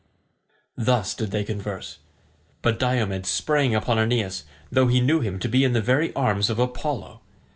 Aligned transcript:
Thus 0.75 1.13
did 1.13 1.29
they 1.29 1.43
converse. 1.43 1.99
But 2.63 2.79
Diomed 2.79 3.27
sprang 3.27 3.75
upon 3.75 3.99
Aeneas, 3.99 4.45
though 4.71 4.87
he 4.87 4.99
knew 4.99 5.19
him 5.19 5.37
to 5.37 5.47
be 5.47 5.63
in 5.63 5.73
the 5.73 5.79
very 5.79 6.11
arms 6.15 6.49
of 6.49 6.57
Apollo. 6.57 7.21